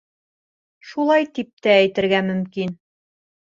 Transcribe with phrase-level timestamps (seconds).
[0.93, 2.77] —Шулай тип тә әйтергә мөмкин.